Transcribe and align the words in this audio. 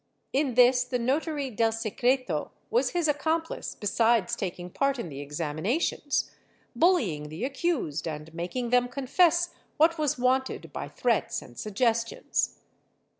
In 0.33 0.55
this 0.55 0.83
the 0.83 0.97
notary 0.97 1.51
del 1.51 1.71
secreto 1.71 2.49
was 2.71 2.89
his 2.89 3.07
accomplice 3.07 3.75
besides 3.75 4.35
taking 4.35 4.71
part 4.71 4.97
in 4.97 5.09
the 5.09 5.19
examinations, 5.21 6.31
bullying 6.75 7.29
the 7.29 7.45
accused 7.45 8.07
and 8.07 8.33
making 8.33 8.71
them 8.71 8.87
confess 8.87 9.53
what 9.77 9.99
was 9.99 10.17
wanted 10.17 10.73
by 10.73 10.87
threats 10.87 11.43
and 11.43 11.55
suggestions. 11.55 12.61